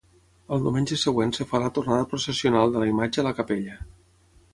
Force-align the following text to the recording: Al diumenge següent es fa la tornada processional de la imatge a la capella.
Al 0.55 0.61
diumenge 0.61 0.95
següent 1.01 1.33
es 1.43 1.49
fa 1.51 1.61
la 1.63 1.69
tornada 1.75 2.07
processional 2.13 2.73
de 2.77 2.81
la 2.85 2.87
imatge 2.93 3.23
a 3.25 3.27
la 3.29 3.35
capella. 3.41 3.77